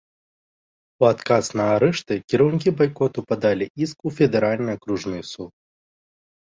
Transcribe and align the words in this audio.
У 1.03 1.05
адказ 1.13 1.45
на 1.61 1.65
арышты 1.75 2.13
кіраўнікі 2.35 2.75
байкоту 2.81 3.19
падалі 3.35 3.65
іск 3.87 3.97
у 4.09 4.19
федэральны 4.19 4.69
акружны 4.79 5.19
суд. 5.33 5.51